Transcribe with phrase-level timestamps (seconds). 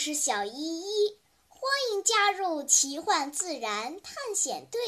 [0.00, 4.80] 我是小依依，欢迎加入奇幻自然探险队。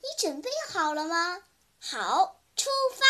[0.00, 1.44] 你准备好了吗？
[1.78, 3.06] 好，出发。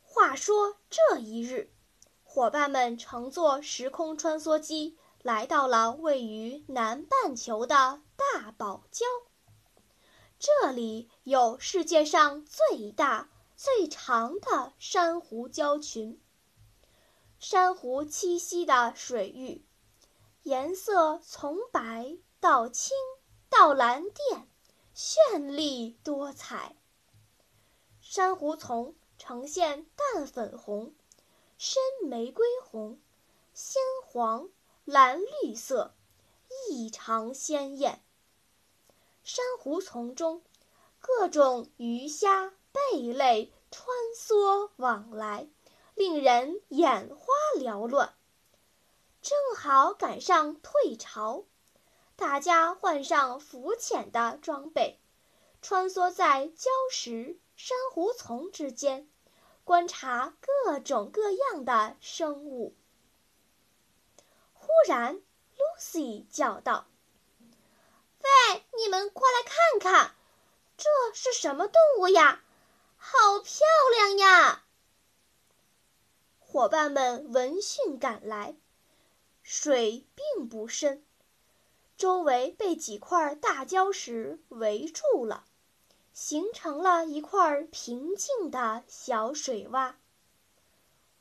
[0.00, 1.72] 话说这一日，
[2.22, 9.02] 伙伴们乘坐时空穿梭机来到了位于南半球的大堡礁。
[10.38, 16.21] 这里有世界上最大、最长的珊瑚礁群。
[17.44, 19.66] 珊瑚栖息的水域，
[20.44, 22.96] 颜色从白到青
[23.50, 24.46] 到蓝靛，
[24.94, 26.76] 绚丽多彩。
[28.00, 30.94] 珊瑚丛呈现淡粉红、
[31.58, 33.00] 深玫瑰红、
[33.52, 34.48] 鲜黄、
[34.84, 35.96] 蓝绿色，
[36.70, 38.04] 异常鲜艳。
[39.24, 40.44] 珊瑚丛中，
[41.00, 45.48] 各种鱼虾贝类穿梭往来。
[45.94, 47.26] 令人眼花
[47.58, 48.14] 缭乱。
[49.20, 51.44] 正好赶上退潮，
[52.16, 55.00] 大家换上浮潜的装备，
[55.60, 59.08] 穿梭在礁石、珊瑚丛之间，
[59.64, 62.74] 观察各种各样的生物。
[64.54, 65.20] 忽然
[65.56, 66.86] ，Lucy 叫道
[68.18, 70.16] ：“喂，你们过来看看，
[70.76, 72.42] 这是什么动物呀？
[72.96, 73.66] 好漂
[73.96, 74.61] 亮呀！”
[76.52, 78.54] 伙伴们闻讯赶来，
[79.42, 81.02] 水并不深，
[81.96, 85.46] 周围被几块大礁石围住了，
[86.12, 89.94] 形成了一块平静的小水洼。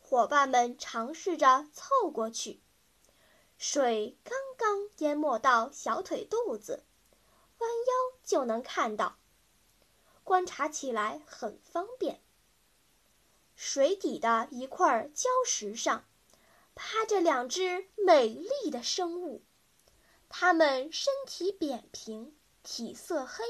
[0.01, 2.59] 伙伴们尝试着凑过去，
[3.57, 6.83] 水刚刚淹没到小腿肚子，
[7.59, 9.16] 弯腰就能看到，
[10.25, 12.19] 观察起来很方便。
[13.63, 16.03] 水底的一块礁石上，
[16.73, 19.44] 趴着两只美丽的生物。
[20.29, 23.44] 它们身体扁平，体色黑，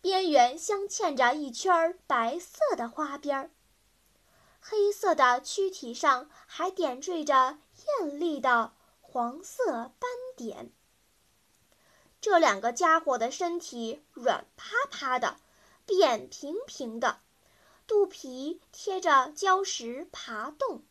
[0.00, 3.50] 边缘镶嵌着一圈白色的花边儿。
[4.58, 7.58] 黑色的躯体上还点缀着
[8.00, 8.72] 艳丽的
[9.02, 10.72] 黄色斑点。
[12.22, 15.36] 这两个家伙的身体软趴趴的，
[15.84, 17.20] 扁平平的。
[17.90, 20.84] 肚皮贴着礁石爬动，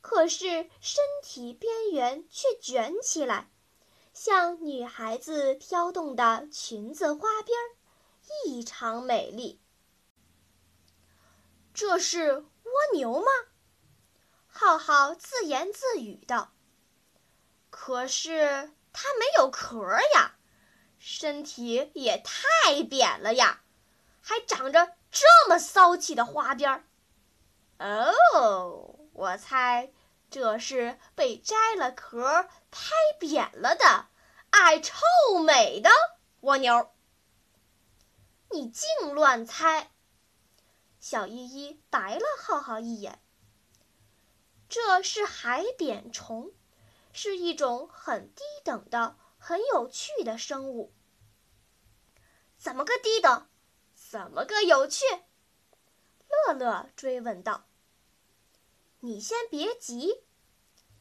[0.00, 3.50] 可是身体边缘却卷起来，
[4.14, 7.76] 像女孩子挑动的裙子花边儿，
[8.46, 9.60] 异常美丽。
[11.74, 13.26] 这是蜗牛吗？
[14.46, 16.54] 浩浩自言自语道
[17.68, 19.76] ：“可是它没有壳
[20.14, 20.36] 呀，
[20.98, 23.62] 身体也太扁了呀，
[24.22, 26.84] 还长着……”这么骚气的花边儿，
[27.78, 29.92] 哦，我猜
[30.28, 34.08] 这是被摘了壳、拍扁了的
[34.50, 34.96] 爱臭
[35.44, 35.88] 美的
[36.40, 36.90] 蜗牛。
[38.50, 39.92] 你净乱猜！
[40.98, 43.20] 小依依白了浩浩一眼。
[44.68, 46.50] 这是海扁虫，
[47.12, 50.92] 是一种很低等的、很有趣的生物。
[52.58, 53.46] 怎么个低等？
[54.14, 55.04] 怎么个有趣？
[56.28, 57.64] 乐乐追问道。
[59.02, 60.22] “你先别急。”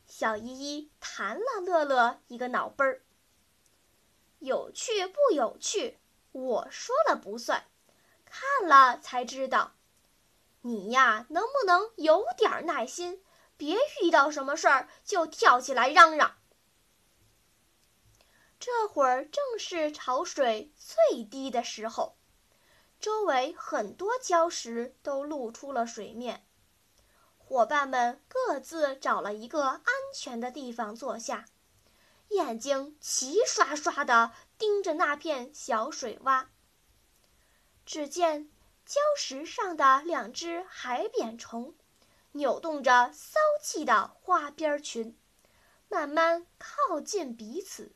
[0.10, 3.04] 小依依弹了乐乐一个脑杯儿。
[4.42, 6.00] “有趣不有趣，
[6.32, 7.68] 我说了不算，
[8.26, 9.76] 看了才知道。
[10.62, 13.24] 你呀，能不能有点耐心？
[13.58, 16.40] 别遇到什么事儿就跳起来嚷嚷。”
[18.60, 22.18] 这会儿正是潮水最低的时候。
[23.04, 26.48] 周围很多礁石都露出了水面，
[27.38, 29.84] 伙伴们各自找了一个安
[30.16, 31.44] 全的地方坐下，
[32.30, 36.46] 眼睛齐刷刷地盯着那片小水洼。
[37.86, 38.50] 只见
[38.88, 41.76] 礁石上的两只海扁虫，
[42.32, 45.20] 扭动着骚气的花边裙，
[45.90, 47.94] 慢慢靠近彼此，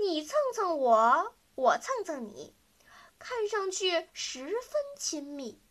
[0.00, 2.54] 你蹭蹭我，我蹭蹭你。
[3.22, 5.62] 看上去十分亲密，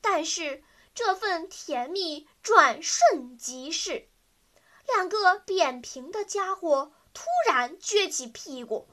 [0.00, 0.62] 但是
[0.94, 4.08] 这份甜蜜转瞬即逝。
[4.86, 8.88] 两个扁平的家伙突然撅起屁股，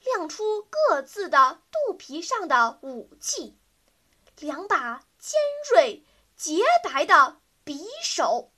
[0.00, 3.56] 亮出各自的肚皮上的武器——
[4.40, 5.38] 两把尖
[5.70, 6.04] 锐、
[6.34, 8.50] 洁白的匕首。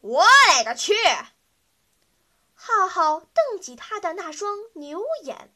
[0.00, 0.92] 我勒个去！
[2.52, 5.54] 浩浩瞪起他的那双牛眼。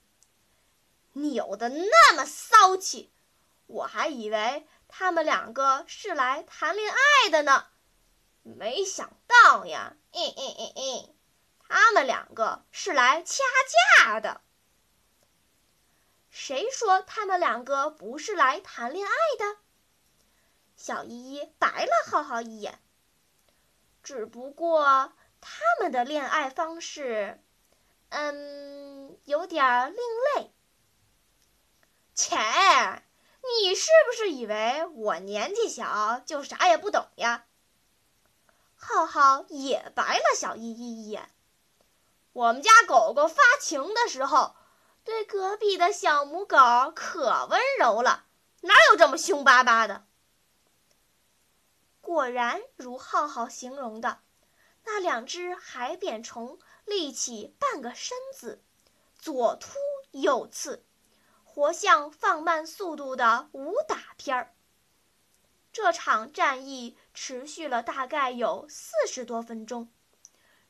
[1.22, 3.12] 扭的那么骚气，
[3.66, 7.66] 我还以为他们两个是来谈恋爱的呢。
[8.42, 11.14] 没想到呀，嗯嗯嗯嗯，
[11.58, 13.42] 他们两个是来掐
[14.04, 14.40] 架的。
[16.30, 19.58] 谁说他们两个不是来谈恋爱的？
[20.76, 22.80] 小依依白了浩浩一眼。
[24.02, 27.42] 只不过他们的恋爱方式，
[28.10, 29.96] 嗯，有点另
[30.36, 30.54] 类。
[32.18, 37.44] 切，你是不是以为我年纪小就啥也不懂呀？
[38.74, 41.30] 浩浩也白了小依依一眼。
[42.32, 44.56] 我们家狗狗发情的时候，
[45.04, 46.56] 对隔壁的小母狗
[46.92, 48.24] 可温柔了，
[48.62, 50.04] 哪有这么凶巴巴的？
[52.00, 54.18] 果然如浩浩形容的，
[54.82, 58.60] 那两只海扁虫立起半个身子，
[59.16, 59.78] 左突
[60.10, 60.84] 右刺，
[61.58, 64.54] 活像放慢速度的武打片儿。
[65.72, 69.92] 这场战役持续了大概有四十多分钟，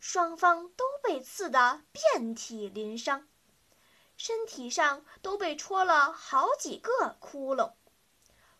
[0.00, 3.28] 双方都被刺得遍体鳞伤，
[4.16, 7.74] 身体上都被戳了好几个窟窿。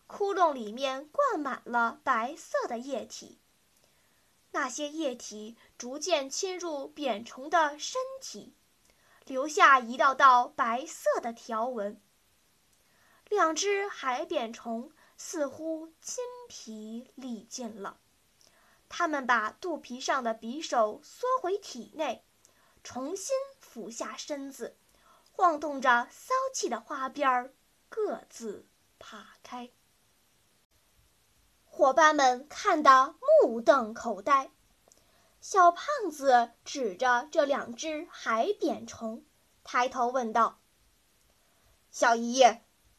[0.05, 3.39] 窟窿里面灌满了白色的液体，
[4.51, 8.53] 那些液体逐渐侵入扁虫的身体，
[9.25, 11.99] 留下一道道白色的条纹。
[13.29, 17.99] 两只海扁虫似乎筋疲力尽了，
[18.89, 22.25] 它们把肚皮上的匕首缩回体内，
[22.83, 24.75] 重新俯下身子，
[25.31, 27.53] 晃动着骚气的花边儿，
[27.87, 28.67] 各自
[28.97, 29.69] 爬开。
[31.65, 34.51] 伙伴们看得目瞪口呆，
[35.39, 39.23] 小胖子指着这两只海扁虫，
[39.63, 40.59] 抬头问道
[41.91, 42.43] ：“小姨，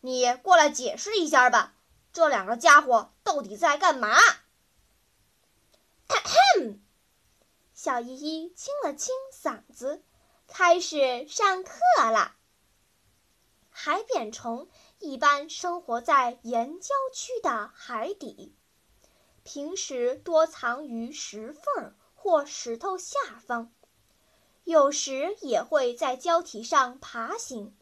[0.00, 1.74] 你过来解释一下吧，
[2.12, 4.16] 这两个家伙到底在干嘛？”
[6.08, 6.16] 咳
[6.64, 6.78] 咳
[7.74, 10.02] 小依依清了清嗓子，
[10.46, 12.36] 开始上课啦。
[13.70, 14.68] 海扁虫
[14.98, 18.54] 一般生活在岩礁区的海底。
[19.42, 23.72] 平时多藏于石缝或石头下方，
[24.64, 27.74] 有时也会在礁体上爬行，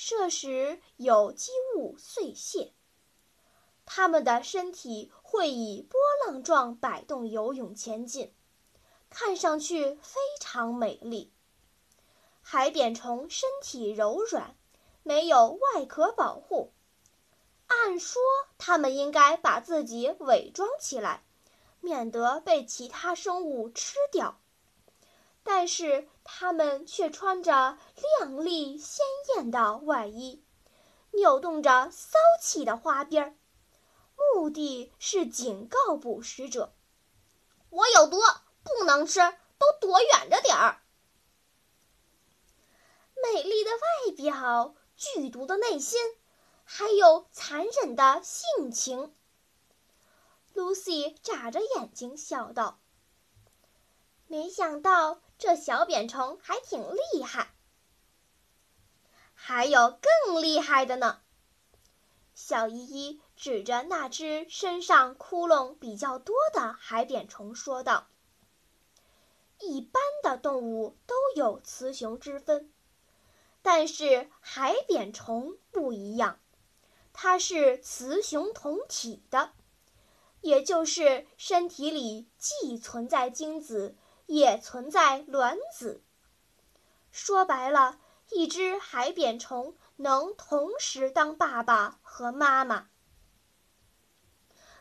[0.00, 2.72] 设时有机物碎屑。
[3.84, 8.32] 它们的身体会以波浪状摆动游泳前进，
[9.10, 11.32] 看上去非常美丽。
[12.40, 14.56] 海扁虫身体柔软，
[15.02, 16.72] 没有外壳保护。
[17.66, 18.22] 按说，
[18.56, 21.24] 它们应该把自己伪装起来，
[21.80, 24.38] 免得被其他生物吃掉。
[25.50, 27.78] 但是，它们却穿着
[28.20, 29.02] 亮丽鲜
[29.34, 30.44] 艳的外衣，
[31.12, 33.34] 扭动着骚气的花边儿，
[34.34, 36.74] 目的是警告捕食者
[37.70, 38.18] ：“我有毒，
[38.62, 39.20] 不能吃，
[39.56, 40.82] 都躲远着点儿。”
[43.24, 45.98] 美丽的外表，剧毒的内心。
[46.70, 49.16] 还有残忍的性情。
[50.52, 52.80] Lucy 眨着眼睛笑道
[54.28, 56.82] ：“没想到这小扁虫还挺
[57.14, 57.54] 厉害。”
[59.32, 61.20] 还有更厉害的呢。
[62.34, 68.08] 小依依指着那只身上窟窿比较多的海扁虫说道
[69.60, 72.72] ：“一般的动物都有雌雄之分，
[73.62, 76.38] 但是海扁虫不一样。”
[77.12, 79.52] 它是雌雄同体的，
[80.40, 83.96] 也就是身体里既存在精子，
[84.28, 86.02] 也存在卵子。
[87.10, 87.98] 说白了，
[88.30, 92.88] 一只海扁虫能同时当爸爸和妈妈，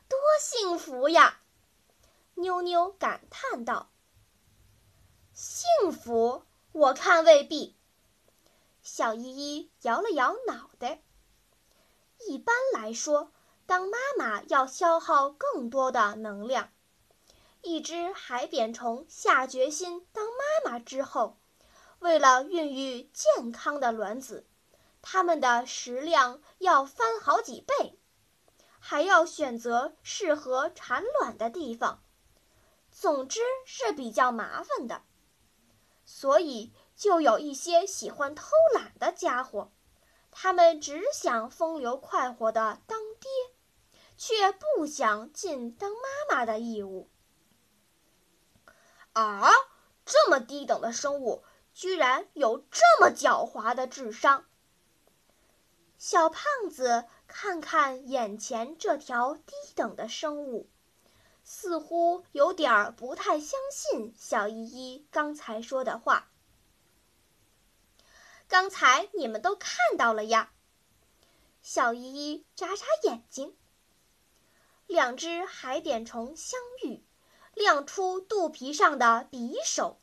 [0.10, 1.40] 多幸福呀！
[2.36, 3.90] 妞妞感叹道。
[5.34, 6.44] 幸福？
[6.74, 7.76] 我看未必。
[8.84, 11.02] 小依依摇了摇脑袋。
[12.28, 13.32] 一般来说，
[13.66, 16.70] 当妈妈要消耗更多的能量。
[17.68, 21.38] 一只海扁虫下决心当妈妈之后，
[22.00, 24.48] 为了孕育健康的卵子，
[25.02, 28.00] 它们的食量要翻好几倍，
[28.80, 32.02] 还要选择适合产卵的地方。
[32.90, 35.04] 总之是比较麻烦的，
[36.06, 39.74] 所以就有一些喜欢偷懒的家伙。
[40.32, 43.30] 他们只想风流快活的当爹，
[44.16, 47.10] 却不想尽当妈妈的义务。
[49.18, 49.52] 啊，
[50.06, 51.44] 这么低等的生物，
[51.74, 54.46] 居然有这么狡猾的智商！
[55.98, 60.70] 小胖子看看眼前这条低等的生物，
[61.44, 66.30] 似乎有点不太相信小依依刚才说的话。
[68.48, 70.54] 刚才你们都看到了呀。
[71.64, 73.58] 小依依眨眨眼睛。
[74.86, 77.04] 两只海扁虫相遇，
[77.58, 80.00] 亮出肚皮上的匕首。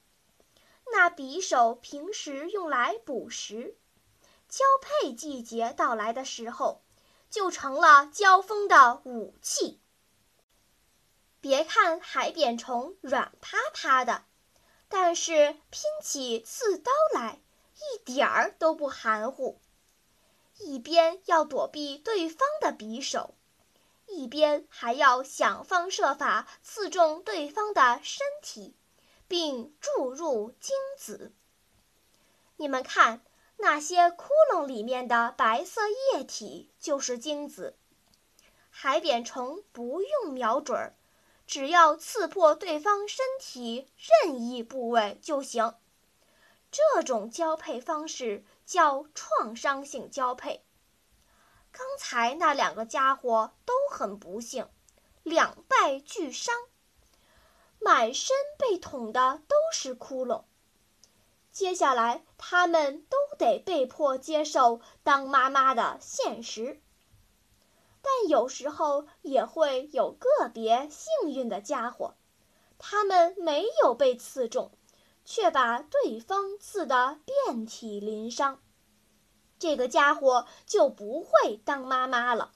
[0.92, 3.76] 那匕首平时用来捕食，
[4.48, 6.82] 交配季节到来的时候，
[7.30, 9.80] 就成了交锋的武器。
[11.40, 14.24] 别看海扁虫软趴趴的，
[14.88, 17.40] 但是拼起刺刀来
[17.74, 19.60] 一点儿都不含糊。
[20.58, 23.34] 一边要躲避对方的匕首，
[24.06, 28.76] 一边还要想方设法刺中对方的身体。
[29.26, 31.32] 并注入精子。
[32.56, 33.24] 你们看，
[33.56, 37.76] 那些窟窿里面的白色液体就是精子。
[38.70, 40.94] 海扁虫不用瞄准儿，
[41.46, 43.88] 只要刺破对方身体
[44.22, 45.74] 任意部位就行。
[46.70, 50.64] 这种交配方式叫创伤性交配。
[51.76, 54.68] 刚才那两个家伙都很不幸，
[55.24, 56.54] 两败俱伤。
[57.80, 60.44] 满身被捅的都是窟窿。
[61.50, 66.80] 接下来，他们都得被迫接受当妈妈的现实。
[68.00, 72.14] 但有时候也会有个别幸运的家伙，
[72.78, 74.70] 他们没有被刺中，
[75.24, 78.60] 却把对方刺得遍体鳞伤。
[79.64, 82.52] 这个家伙就不会当妈妈了，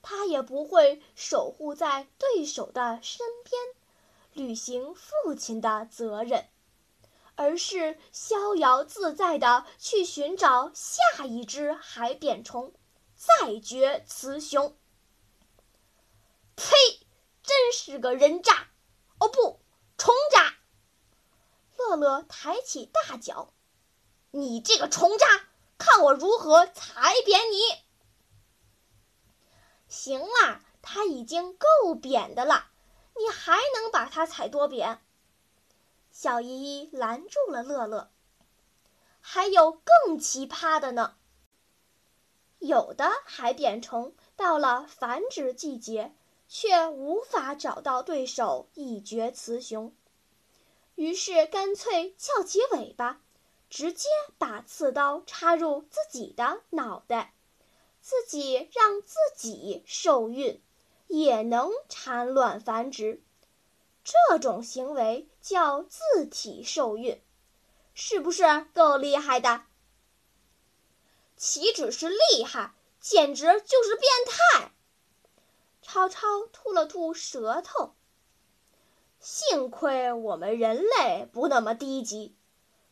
[0.00, 3.60] 他也不会守护在对手的身边。
[4.32, 6.46] 履行父亲的责任，
[7.34, 12.72] 而是逍遥自在地去寻找下一只海扁虫，
[13.16, 14.76] 再绝雌雄。
[16.54, 16.76] 呸！
[17.42, 18.68] 真是个人渣！
[19.18, 19.58] 哦不，
[19.98, 20.54] 虫渣！
[21.76, 23.52] 乐乐抬起大脚
[24.30, 25.26] ：“你这个虫渣，
[25.80, 27.82] 看我如何踩扁你！”
[29.88, 31.66] 行啦，他已经够
[32.00, 32.70] 扁的了。
[33.16, 35.00] 你还能把它踩多扁？
[36.12, 38.12] 小依依拦住了乐乐。
[39.20, 41.16] 还有更奇葩的呢。
[42.58, 46.14] 有的海扁虫到了繁殖季节，
[46.46, 49.94] 却无法找到对手一决雌雄，
[50.94, 53.20] 于是干脆翘起尾巴，
[53.70, 57.32] 直接把刺刀插入自己的脑袋，
[58.02, 60.62] 自己让自己受孕。
[61.12, 63.20] 也能产卵繁殖，
[64.04, 67.20] 这种行为叫自体受孕，
[67.94, 69.64] 是不是够厉害的？
[71.36, 74.72] 岂止是厉害，简直就是变态！
[75.82, 77.96] 超超吐了吐舌头。
[79.18, 82.36] 幸亏我们人类不那么低级，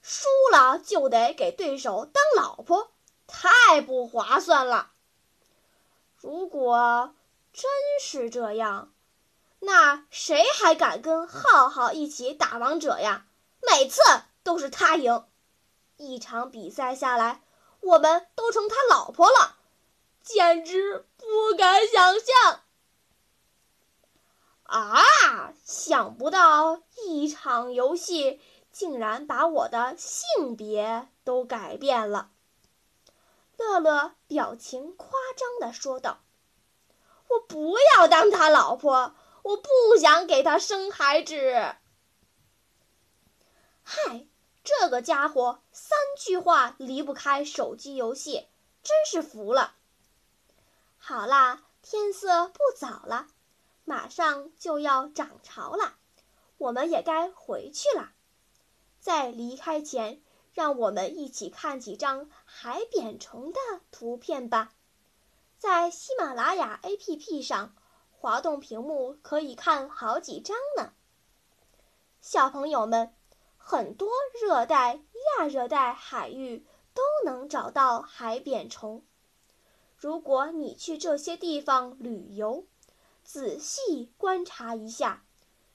[0.02, 2.90] 输了就得给对手当老婆，
[3.26, 4.90] 太不划算了。
[6.16, 7.14] 如果……
[7.50, 7.68] 真
[8.00, 8.92] 是这样，
[9.58, 13.26] 那谁还敢跟浩浩一起打王者呀？
[13.66, 14.00] 每次
[14.44, 15.24] 都是他赢，
[15.96, 17.42] 一场比赛下来，
[17.80, 19.56] 我们都成他老婆了，
[20.22, 22.60] 简直不敢想象！
[24.62, 28.40] 啊，想不到一场游戏
[28.78, 32.30] 竟然把我的性别都改变了。
[33.56, 36.20] 乐乐表情夸张地说道。
[37.26, 39.68] 我不要当他老婆，我不
[39.98, 41.34] 想给他生孩子。
[43.82, 44.28] 嗨，
[44.62, 48.46] 这个家伙三句话离不开手机游戏，
[48.84, 49.74] 真是服了。
[50.98, 53.26] 好啦，天色不早了，
[53.84, 55.96] 马上就要涨潮了，
[56.58, 58.12] 我们也该回去了。
[59.00, 60.20] 在离开前，
[60.52, 63.58] 让我们一起看几张海扁虫的
[63.90, 64.74] 图片吧。
[65.58, 67.74] 在喜马拉雅 APP 上，
[68.10, 70.92] 滑动屏幕可以看好几张呢。
[72.20, 73.14] 小朋友们，
[73.56, 74.10] 很多
[74.42, 75.00] 热带、
[75.38, 79.04] 亚热带海域都能找到海扁虫。
[79.96, 82.66] 如果你去这些地方旅游，
[83.22, 85.24] 仔细观察一下，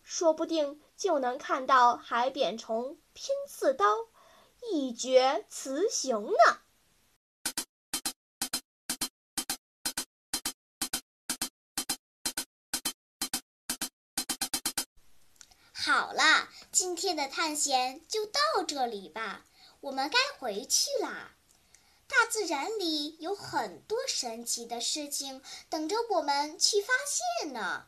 [0.04, 3.86] 说不定就能看到海扁虫拼刺刀，
[4.72, 6.60] 一决雌雄呢。
[15.74, 19.46] 好了，今天的探险就到这里吧，
[19.82, 21.36] 我们该回去啦。
[22.08, 26.94] 大自然里有很多神奇的事情等着我们去发
[27.40, 27.88] 现呢。